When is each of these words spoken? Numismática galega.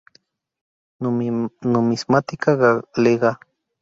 Numismática 1.67 2.51
galega. 2.63 3.31